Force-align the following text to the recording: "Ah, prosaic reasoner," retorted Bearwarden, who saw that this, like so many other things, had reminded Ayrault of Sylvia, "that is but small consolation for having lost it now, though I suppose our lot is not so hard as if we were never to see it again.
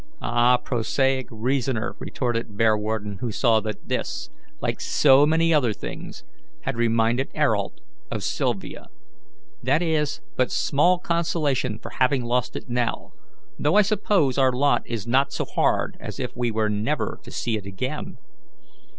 "Ah, 0.19 0.57
prosaic 0.57 1.27
reasoner," 1.29 1.95
retorted 1.99 2.57
Bearwarden, 2.57 3.19
who 3.19 3.31
saw 3.31 3.59
that 3.59 3.87
this, 3.87 4.31
like 4.59 4.81
so 4.81 5.27
many 5.27 5.53
other 5.53 5.73
things, 5.73 6.23
had 6.61 6.75
reminded 6.75 7.29
Ayrault 7.35 7.79
of 8.09 8.23
Sylvia, 8.23 8.87
"that 9.61 9.83
is 9.83 10.19
but 10.35 10.49
small 10.51 10.97
consolation 10.97 11.77
for 11.77 11.91
having 11.99 12.23
lost 12.25 12.55
it 12.55 12.67
now, 12.67 13.11
though 13.59 13.75
I 13.75 13.83
suppose 13.83 14.39
our 14.39 14.51
lot 14.51 14.81
is 14.87 15.05
not 15.05 15.31
so 15.31 15.45
hard 15.45 15.97
as 15.99 16.19
if 16.19 16.31
we 16.35 16.49
were 16.49 16.67
never 16.67 17.19
to 17.21 17.29
see 17.29 17.55
it 17.55 17.67
again. 17.67 18.17